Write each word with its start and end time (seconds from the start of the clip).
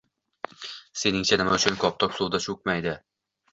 Seningcha 1.01 1.39
nima 1.43 1.53
uchun 1.59 1.79
koptok 1.85 2.19
suvda 2.19 2.43
cho‘kmaydi? 2.49 2.99